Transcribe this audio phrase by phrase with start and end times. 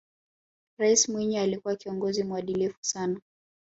[0.79, 3.21] raisi mwinyi alikuwa kiongozi muadilifu sana